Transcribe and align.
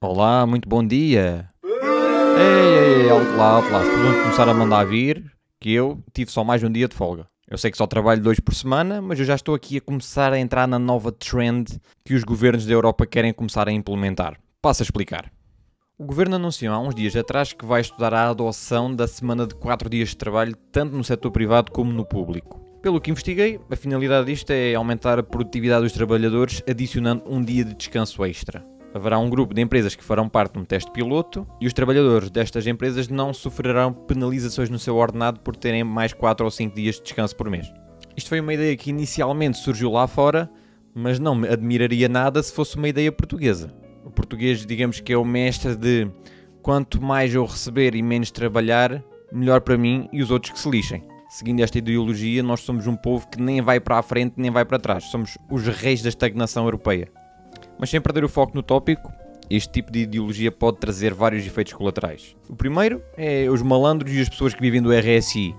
Olá, 0.00 0.46
muito 0.46 0.68
bom 0.68 0.86
dia. 0.86 1.50
Ei, 1.64 1.72
ei, 2.38 3.02
ei, 3.02 3.10
alto 3.10 3.36
lá, 3.36 3.50
alto 3.54 3.68
lá. 3.68 3.80
Vamos 3.80 4.22
começar 4.22 4.48
a 4.48 4.54
mandar 4.54 4.84
vir 4.84 5.24
que 5.60 5.72
eu 5.72 6.00
tive 6.14 6.30
só 6.30 6.44
mais 6.44 6.62
um 6.62 6.70
dia 6.70 6.86
de 6.86 6.94
folga. 6.94 7.26
Eu 7.50 7.58
sei 7.58 7.72
que 7.72 7.76
só 7.76 7.84
trabalho 7.84 8.22
dois 8.22 8.38
por 8.38 8.54
semana, 8.54 9.02
mas 9.02 9.18
eu 9.18 9.24
já 9.24 9.34
estou 9.34 9.56
aqui 9.56 9.78
a 9.78 9.80
começar 9.80 10.32
a 10.32 10.38
entrar 10.38 10.68
na 10.68 10.78
nova 10.78 11.10
trend 11.10 11.80
que 12.04 12.14
os 12.14 12.22
governos 12.22 12.64
da 12.64 12.72
Europa 12.72 13.04
querem 13.06 13.32
começar 13.32 13.66
a 13.66 13.72
implementar. 13.72 14.38
Passo 14.62 14.82
a 14.82 14.84
explicar. 14.84 15.32
O 15.98 16.04
governo 16.04 16.36
anunciou 16.36 16.72
há 16.72 16.78
uns 16.78 16.94
dias 16.94 17.16
atrás 17.16 17.52
que 17.52 17.66
vai 17.66 17.80
estudar 17.80 18.14
a 18.14 18.28
adoção 18.30 18.94
da 18.94 19.08
semana 19.08 19.48
de 19.48 19.56
4 19.56 19.90
dias 19.90 20.10
de 20.10 20.16
trabalho 20.16 20.54
tanto 20.70 20.94
no 20.94 21.02
setor 21.02 21.32
privado 21.32 21.72
como 21.72 21.92
no 21.92 22.04
público. 22.06 22.60
Pelo 22.80 23.00
que 23.00 23.10
investiguei, 23.10 23.58
a 23.68 23.74
finalidade 23.74 24.26
disto 24.26 24.50
é 24.52 24.76
aumentar 24.76 25.18
a 25.18 25.24
produtividade 25.24 25.82
dos 25.82 25.92
trabalhadores 25.92 26.62
adicionando 26.70 27.24
um 27.26 27.42
dia 27.42 27.64
de 27.64 27.74
descanso 27.74 28.24
extra. 28.24 28.64
Haverá 28.94 29.18
um 29.18 29.28
grupo 29.28 29.54
de 29.54 29.60
empresas 29.60 29.94
que 29.94 30.02
farão 30.02 30.28
parte 30.28 30.54
de 30.54 30.58
um 30.60 30.64
teste 30.64 30.90
piloto 30.90 31.46
e 31.60 31.66
os 31.66 31.72
trabalhadores 31.72 32.30
destas 32.30 32.66
empresas 32.66 33.08
não 33.08 33.34
sofrerão 33.34 33.92
penalizações 33.92 34.70
no 34.70 34.78
seu 34.78 34.96
ordenado 34.96 35.40
por 35.40 35.54
terem 35.54 35.84
mais 35.84 36.12
4 36.12 36.44
ou 36.44 36.50
5 36.50 36.74
dias 36.74 36.96
de 36.96 37.02
descanso 37.02 37.36
por 37.36 37.50
mês. 37.50 37.70
Isto 38.16 38.30
foi 38.30 38.40
uma 38.40 38.54
ideia 38.54 38.76
que 38.76 38.90
inicialmente 38.90 39.58
surgiu 39.58 39.92
lá 39.92 40.06
fora, 40.06 40.50
mas 40.94 41.18
não 41.18 41.34
me 41.34 41.48
admiraria 41.48 42.08
nada 42.08 42.42
se 42.42 42.52
fosse 42.52 42.76
uma 42.76 42.88
ideia 42.88 43.12
portuguesa. 43.12 43.72
O 44.04 44.10
português, 44.10 44.64
digamos 44.64 45.00
que 45.00 45.12
é 45.12 45.16
o 45.16 45.24
mestre 45.24 45.76
de 45.76 46.10
quanto 46.62 47.00
mais 47.00 47.34
eu 47.34 47.44
receber 47.44 47.94
e 47.94 48.02
menos 48.02 48.30
trabalhar, 48.30 49.04
melhor 49.30 49.60
para 49.60 49.76
mim 49.76 50.08
e 50.12 50.22
os 50.22 50.30
outros 50.30 50.52
que 50.52 50.58
se 50.58 50.68
lixem. 50.68 51.04
Seguindo 51.28 51.60
esta 51.60 51.76
ideologia, 51.76 52.42
nós 52.42 52.60
somos 52.60 52.86
um 52.86 52.96
povo 52.96 53.28
que 53.28 53.40
nem 53.40 53.60
vai 53.60 53.78
para 53.78 53.98
a 53.98 54.02
frente 54.02 54.34
nem 54.38 54.50
vai 54.50 54.64
para 54.64 54.78
trás. 54.78 55.04
Somos 55.04 55.36
os 55.50 55.66
reis 55.66 56.02
da 56.02 56.08
estagnação 56.08 56.64
europeia. 56.64 57.12
Mas 57.78 57.90
sem 57.90 58.00
perder 58.00 58.24
o 58.24 58.28
foco 58.28 58.54
no 58.54 58.62
tópico, 58.62 59.12
este 59.48 59.70
tipo 59.70 59.90
de 59.90 60.00
ideologia 60.00 60.52
pode 60.52 60.78
trazer 60.78 61.14
vários 61.14 61.46
efeitos 61.46 61.72
colaterais. 61.72 62.36
O 62.48 62.56
primeiro 62.56 63.02
é 63.16 63.48
os 63.48 63.62
malandros 63.62 64.12
e 64.12 64.20
as 64.20 64.28
pessoas 64.28 64.52
que 64.52 64.60
vivem 64.60 64.82
do 64.82 64.90
RSI. 64.92 65.54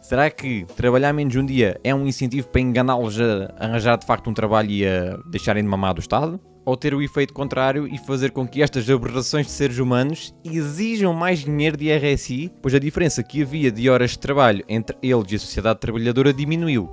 Será 0.00 0.30
que 0.30 0.64
trabalhar 0.76 1.12
menos 1.12 1.34
um 1.36 1.46
dia 1.46 1.80
é 1.82 1.94
um 1.94 2.06
incentivo 2.06 2.48
para 2.48 2.60
enganá-los 2.60 3.20
a 3.20 3.54
arranjar 3.56 3.96
de 3.96 4.04
facto 4.04 4.28
um 4.28 4.34
trabalho 4.34 4.70
e 4.70 4.86
a 4.86 5.16
deixarem 5.30 5.62
de 5.62 5.68
mamar 5.68 5.94
do 5.94 6.00
Estado? 6.00 6.40
Ou 6.64 6.76
ter 6.76 6.94
o 6.94 7.02
efeito 7.02 7.32
contrário 7.32 7.88
e 7.88 7.98
fazer 7.98 8.30
com 8.30 8.46
que 8.46 8.62
estas 8.62 8.88
aberrações 8.88 9.46
de 9.46 9.52
seres 9.52 9.78
humanos 9.78 10.34
exijam 10.44 11.12
mais 11.12 11.40
dinheiro 11.40 11.76
de 11.76 11.88
RSI, 11.92 12.52
pois 12.60 12.74
a 12.74 12.78
diferença 12.78 13.22
que 13.22 13.42
havia 13.42 13.70
de 13.70 13.88
horas 13.88 14.12
de 14.12 14.18
trabalho 14.18 14.64
entre 14.68 14.96
eles 15.02 15.32
e 15.32 15.36
a 15.36 15.38
sociedade 15.38 15.80
trabalhadora 15.80 16.32
diminuiu. 16.32 16.90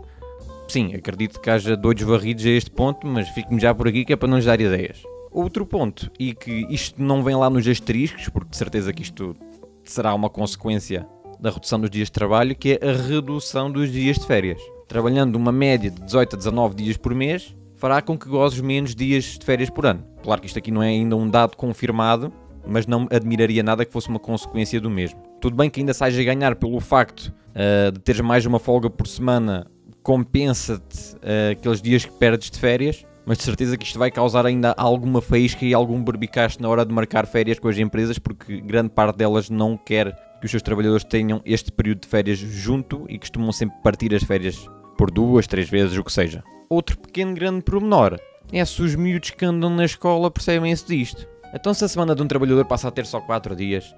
Sim, 0.70 0.94
acredito 0.94 1.42
que 1.42 1.50
haja 1.50 1.76
doidos 1.76 2.04
varridos 2.04 2.46
a 2.46 2.50
este 2.50 2.70
ponto, 2.70 3.08
mas 3.08 3.28
fico-me 3.30 3.60
já 3.60 3.74
por 3.74 3.88
aqui 3.88 4.06
que 4.06 4.14
é 4.14 4.16
para 4.16 4.28
não 4.28 4.38
lhes 4.38 4.46
dar 4.46 4.62
ideias. 4.62 5.02
Outro 5.32 5.66
ponto, 5.66 6.12
e 6.20 6.32
que 6.32 6.68
isto 6.70 7.02
não 7.02 7.24
vem 7.24 7.36
lá 7.36 7.50
nos 7.50 7.68
asteriscos, 7.68 8.30
porque 8.30 8.52
de 8.52 8.58
certeza 8.58 8.94
que 8.94 9.02
isto 9.02 9.36
será 9.84 10.14
uma 10.14 10.30
consequência 10.30 11.08
da 11.40 11.50
redução 11.50 11.80
dos 11.80 11.90
dias 11.90 12.08
de 12.08 12.12
trabalho, 12.12 12.56
que 12.56 12.78
é 12.80 12.88
a 12.88 12.94
redução 12.94 13.72
dos 13.72 13.92
dias 13.92 14.20
de 14.20 14.28
férias. 14.28 14.62
Trabalhando 14.88 15.36
uma 15.38 15.52
média 15.52 15.90
de 15.90 16.02
18 16.04 16.36
a 16.36 16.38
19 16.38 16.76
dias 16.76 16.98
por 16.98 17.16
mês, 17.16 17.56
fará 17.76 18.00
com 18.00 18.16
que 18.16 18.30
gozes 18.30 18.62
menos 18.62 18.94
dias 18.94 19.40
de 19.40 19.46
férias 19.46 19.72
por 19.72 19.88
ano. 19.88 20.06
Claro 20.22 20.40
que 20.40 20.46
isto 20.46 20.60
aqui 20.60 20.70
não 20.70 20.84
é 20.84 20.90
ainda 20.90 21.16
um 21.16 21.28
dado 21.28 21.58
confirmado, 21.58 22.32
mas 22.64 22.86
não 22.86 23.08
admiraria 23.10 23.64
nada 23.64 23.84
que 23.86 23.92
fosse 23.92 24.08
uma 24.08 24.20
consequência 24.20 24.80
do 24.80 24.90
mesmo. 24.90 25.20
Tudo 25.42 25.56
bem 25.56 25.68
que 25.68 25.80
ainda 25.80 25.96
sais 25.96 26.16
a 26.16 26.24
ganhar 26.24 26.56
pelo 26.58 26.80
facto 26.80 27.34
uh, 27.56 27.92
de 27.92 28.00
teres 28.02 28.22
mais 28.22 28.46
uma 28.46 28.60
folga 28.60 28.88
por 28.88 29.08
semana 29.08 29.66
compensa-te 30.10 31.16
uh, 31.18 31.52
aqueles 31.52 31.84
dias 31.84 32.04
que 32.04 32.12
perdes 32.12 32.50
de 32.50 32.58
férias, 32.58 33.06
mas 33.28 33.38
de 33.38 33.44
certeza 33.44 33.78
que 33.78 33.86
isto 33.86 34.00
vai 34.00 34.10
causar 34.10 34.44
ainda 34.44 34.74
alguma 34.76 35.22
faísca 35.22 35.64
e 35.64 35.72
algum 35.72 36.04
berbicaste 36.04 36.60
na 36.60 36.68
hora 36.68 36.84
de 36.84 36.92
marcar 36.92 37.28
férias 37.28 37.60
com 37.60 37.68
as 37.68 37.78
empresas, 37.78 38.18
porque 38.18 38.60
grande 38.60 38.90
parte 38.90 39.18
delas 39.18 39.52
não 39.52 39.78
quer 39.78 40.16
que 40.40 40.46
os 40.46 40.50
seus 40.50 40.64
trabalhadores 40.64 41.04
tenham 41.04 41.44
este 41.46 41.72
período 41.72 42.02
de 42.02 42.08
férias 42.08 42.40
junto 42.40 43.06
e 43.08 43.20
costumam 43.20 43.52
sempre 43.52 43.78
partir 43.84 44.16
as 44.16 44.24
férias 44.24 44.68
por 44.98 45.12
duas, 45.12 45.46
três 45.46 45.70
vezes, 45.70 45.96
o 45.96 46.04
que 46.04 46.12
seja. 46.12 46.44
Outro 46.68 46.98
pequeno 46.98 47.36
grande 47.36 47.62
pormenor 47.62 48.20
é 48.52 48.66
se 48.66 48.82
os 48.82 48.96
miúdos 48.96 49.30
que 49.30 49.46
andam 49.46 49.70
na 49.70 49.86
escola 49.86 50.32
percebem-se 50.32 50.88
disto. 50.88 51.28
Então 51.54 51.72
se 51.72 51.86
a 51.86 51.88
semana 51.88 52.16
de 52.16 52.24
um 52.24 52.28
trabalhador 52.28 52.66
passa 52.66 52.88
a 52.88 52.92
ter 52.92 53.06
só 53.06 53.22
4 53.22 53.56
dias, 53.56 53.96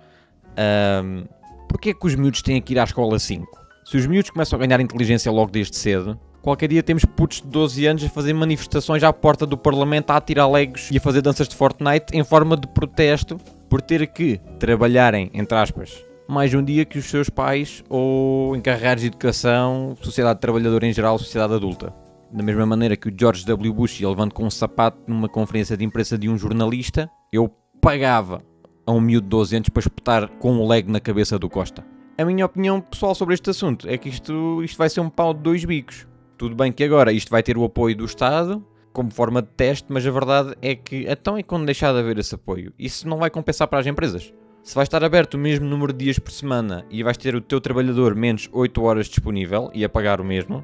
um, 1.06 1.24
porquê 1.70 1.92
é 1.92 1.94
que 1.94 2.06
os 2.06 2.16
miúdos 2.16 2.42
têm 2.42 2.62
que 2.62 2.74
ir 2.74 2.80
à 2.80 2.84
escola 2.84 3.18
5? 3.18 3.61
Se 3.92 3.98
os 3.98 4.08
miúdos 4.08 4.30
começam 4.30 4.56
a 4.56 4.66
ganhar 4.66 4.80
inteligência 4.80 5.30
logo 5.30 5.52
desde 5.52 5.76
cedo, 5.76 6.18
qualquer 6.42 6.70
dia 6.70 6.82
temos 6.82 7.04
putos 7.04 7.42
de 7.42 7.48
12 7.50 7.86
anos 7.86 8.04
a 8.06 8.08
fazer 8.08 8.32
manifestações 8.32 9.04
à 9.04 9.12
porta 9.12 9.46
do 9.46 9.58
Parlamento, 9.58 10.12
a 10.12 10.16
atirar 10.16 10.50
legos 10.50 10.90
e 10.90 10.98
a 10.98 11.02
fazer 11.02 11.22
danças 11.22 11.46
de 11.46 11.58
Fortnite 11.58 12.06
em 12.14 12.24
forma 12.24 12.56
de 12.56 12.70
protesto 12.70 13.38
por 13.70 13.82
ter 13.82 14.08
que 14.08 14.40
trabalharem, 14.58 15.30
entre 15.34 15.58
aspas, 15.58 16.06
mais 16.26 16.54
um 16.54 16.64
dia 16.64 16.86
que 16.86 16.98
os 16.98 17.04
seus 17.04 17.30
pais 17.30 17.84
ou 17.90 18.56
encarregados 18.56 19.02
de 19.02 19.08
educação, 19.08 19.98
sociedade 20.02 20.40
trabalhadora 20.40 20.88
em 20.88 20.94
geral, 20.94 21.20
sociedade 21.20 21.56
adulta. 21.56 21.94
Da 22.32 22.42
mesma 22.42 22.66
maneira 22.66 22.96
que 22.96 23.10
o 23.10 23.14
George 23.14 23.46
W. 23.46 23.74
Bush 23.74 24.00
ia 24.00 24.08
levando 24.08 24.34
com 24.34 24.46
um 24.46 24.50
sapato 24.50 25.00
numa 25.06 25.28
conferência 25.28 25.76
de 25.76 25.84
imprensa 25.84 26.18
de 26.18 26.30
um 26.30 26.38
jornalista, 26.38 27.12
eu 27.30 27.52
pagava 27.82 28.42
a 28.88 28.92
um 28.94 29.02
miúdo 29.02 29.26
de 29.26 29.32
12 29.32 29.56
anos 29.58 29.68
para 29.68 29.82
espetar 29.82 30.30
com 30.40 30.54
um 30.54 30.66
leg 30.66 30.90
na 30.90 31.02
cabeça 31.02 31.38
do 31.38 31.50
Costa. 31.50 31.91
A 32.22 32.26
minha 32.26 32.46
opinião 32.46 32.80
pessoal 32.80 33.16
sobre 33.16 33.34
este 33.34 33.50
assunto 33.50 33.90
é 33.90 33.98
que 33.98 34.08
isto, 34.08 34.62
isto 34.64 34.78
vai 34.78 34.88
ser 34.88 35.00
um 35.00 35.10
pau 35.10 35.34
de 35.34 35.40
dois 35.40 35.66
bicos. 35.66 36.08
Tudo 36.38 36.56
bem 36.56 36.72
que 36.72 36.84
agora 36.84 37.12
isto 37.12 37.32
vai 37.32 37.42
ter 37.42 37.58
o 37.58 37.64
apoio 37.64 37.98
do 37.98 38.06
Estado 38.06 38.64
como 38.94 39.10
forma 39.10 39.42
de 39.42 39.48
teste, 39.48 39.88
mas 39.90 40.06
a 40.06 40.12
verdade 40.12 40.56
é 40.62 40.76
que 40.76 41.08
então 41.10 41.40
e 41.40 41.42
quando 41.42 41.66
deixar 41.66 41.92
de 41.92 41.98
haver 41.98 42.20
esse 42.20 42.36
apoio? 42.36 42.72
Isso 42.78 43.10
não 43.10 43.18
vai 43.18 43.32
compensar 43.32 43.68
para 43.68 43.80
as 43.80 43.88
empresas. 43.88 44.32
Se 44.62 44.76
vai 44.76 44.84
estar 44.84 45.04
aberto 45.04 45.34
o 45.34 45.40
mesmo 45.40 45.66
número 45.66 45.92
de 45.92 46.06
dias 46.06 46.20
por 46.20 46.32
semana 46.32 46.86
e 46.92 47.02
vais 47.02 47.18
ter 47.18 47.34
o 47.34 47.42
teu 47.42 47.60
trabalhador 47.60 48.14
menos 48.14 48.48
8 48.54 48.84
horas 48.84 49.08
disponível 49.08 49.72
e 49.74 49.84
a 49.84 49.90
pagar 49.90 50.22
o 50.22 50.24
mesmo, 50.24 50.64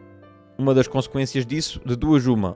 uma 0.59 0.75
das 0.75 0.87
consequências 0.87 1.43
disso, 1.43 1.81
de 1.83 1.95
duas 1.95 2.27
uma, 2.27 2.55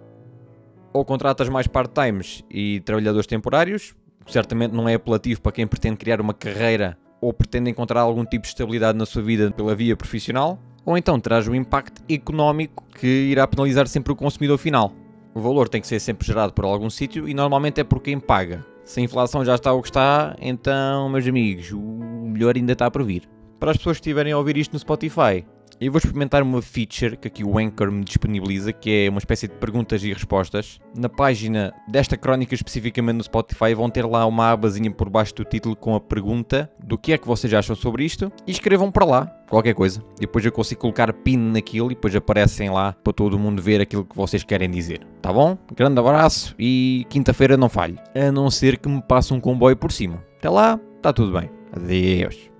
ou 0.93 1.03
contratas 1.03 1.49
mais 1.49 1.65
part-times 1.65 2.43
e 2.51 2.81
trabalhadores 2.81 3.25
temporários, 3.25 3.95
certamente 4.27 4.75
não 4.75 4.87
é 4.87 4.93
apelativo 4.93 5.41
para 5.41 5.53
quem 5.53 5.65
pretende 5.65 5.97
criar 5.97 6.21
uma 6.21 6.35
carreira 6.35 6.99
ou 7.21 7.31
pretende 7.31 7.69
encontrar 7.69 8.01
algum 8.01 8.25
tipo 8.25 8.41
de 8.41 8.49
estabilidade 8.49 8.97
na 8.97 9.05
sua 9.05 9.21
vida 9.21 9.51
pela 9.51 9.75
via 9.75 9.95
profissional, 9.95 10.59
ou 10.83 10.97
então 10.97 11.19
traz 11.19 11.47
um 11.47 11.53
impacto 11.53 12.01
económico 12.11 12.83
que 12.99 13.07
irá 13.07 13.47
penalizar 13.47 13.87
sempre 13.87 14.11
o 14.11 14.15
consumidor 14.15 14.57
final. 14.57 14.91
O 15.33 15.39
valor 15.39 15.69
tem 15.69 15.79
que 15.79 15.87
ser 15.87 15.99
sempre 15.99 16.27
gerado 16.27 16.51
por 16.51 16.65
algum 16.65 16.89
sítio 16.89 17.29
e 17.29 17.33
normalmente 17.33 17.79
é 17.79 17.83
por 17.83 18.01
quem 18.01 18.19
paga. 18.19 18.65
Se 18.83 18.99
a 18.99 19.03
inflação 19.03 19.45
já 19.45 19.55
está 19.55 19.71
o 19.71 19.81
que 19.81 19.87
está, 19.89 20.35
então, 20.41 21.07
meus 21.07 21.25
amigos, 21.25 21.71
o 21.71 21.79
melhor 21.79 22.57
ainda 22.57 22.73
está 22.73 22.89
por 22.89 23.03
vir. 23.03 23.29
Para 23.59 23.71
as 23.71 23.77
pessoas 23.77 23.97
que 23.97 24.01
estiverem 24.01 24.33
a 24.33 24.37
ouvir 24.37 24.57
isto 24.57 24.73
no 24.73 24.79
Spotify, 24.79 25.45
eu 25.81 25.91
vou 25.91 25.97
experimentar 25.97 26.43
uma 26.43 26.61
feature 26.61 27.17
que 27.17 27.27
aqui 27.27 27.43
o 27.43 27.57
Anchor 27.57 27.91
me 27.91 28.03
disponibiliza, 28.03 28.71
que 28.71 29.05
é 29.05 29.09
uma 29.09 29.17
espécie 29.17 29.47
de 29.47 29.55
perguntas 29.55 30.03
e 30.03 30.13
respostas. 30.13 30.79
Na 30.95 31.09
página 31.09 31.73
desta 31.87 32.15
crónica, 32.15 32.53
especificamente 32.53 33.17
no 33.17 33.23
Spotify, 33.23 33.73
vão 33.73 33.89
ter 33.89 34.05
lá 34.05 34.23
uma 34.27 34.51
abazinha 34.51 34.91
por 34.91 35.09
baixo 35.09 35.33
do 35.33 35.43
título 35.43 35.75
com 35.75 35.95
a 35.95 35.99
pergunta 35.99 36.71
do 36.83 36.99
que 36.99 37.13
é 37.13 37.17
que 37.17 37.25
vocês 37.25 37.51
acham 37.51 37.75
sobre 37.75 38.05
isto 38.05 38.31
e 38.45 38.51
escrevam 38.51 38.91
para 38.91 39.05
lá 39.05 39.25
qualquer 39.49 39.73
coisa. 39.73 40.03
Depois 40.19 40.45
eu 40.45 40.51
consigo 40.51 40.81
colocar 40.81 41.11
pin 41.11 41.37
naquilo 41.37 41.91
e 41.91 41.95
depois 41.95 42.15
aparecem 42.15 42.69
lá 42.69 42.93
para 43.03 43.11
todo 43.11 43.39
mundo 43.39 43.59
ver 43.59 43.81
aquilo 43.81 44.05
que 44.05 44.15
vocês 44.15 44.43
querem 44.43 44.69
dizer. 44.69 45.01
Tá 45.19 45.33
bom? 45.33 45.57
Grande 45.75 45.99
abraço 45.99 46.53
e 46.59 47.07
quinta-feira 47.09 47.57
não 47.57 47.69
falhe. 47.69 47.97
A 48.13 48.31
não 48.31 48.51
ser 48.51 48.77
que 48.77 48.87
me 48.87 49.01
passe 49.01 49.33
um 49.33 49.39
comboio 49.39 49.75
por 49.75 49.91
cima. 49.91 50.23
Até 50.37 50.49
lá, 50.49 50.79
está 50.97 51.11
tudo 51.11 51.33
bem. 51.39 51.49
Adeus. 51.75 52.50